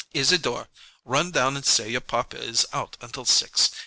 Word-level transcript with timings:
"Isadore, 0.15 0.67
run 1.05 1.29
down 1.29 1.55
and 1.55 1.63
say 1.63 1.91
your 1.91 2.01
papa 2.01 2.35
is 2.41 2.65
out 2.73 2.97
until 3.01 3.23
six. 3.23 3.69